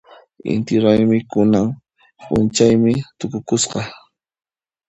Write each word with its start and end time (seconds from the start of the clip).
Inti 0.53 0.75
raymi 0.83 1.17
kunan 1.31 1.67
p'unchaymi 2.25 2.93
tukukusqa. 3.17 3.81